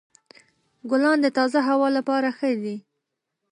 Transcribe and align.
ګلان 0.89 1.17
د 1.21 1.27
تازه 1.37 1.59
هوا 1.69 1.87
لپاره 1.97 2.29
ښه 2.37 2.49
دي. 2.63 2.77